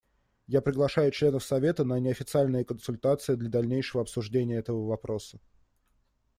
[0.47, 5.39] Я приглашаю членов Совета на неофициальные консультации для дальнейшего обсуждения этого вопроса.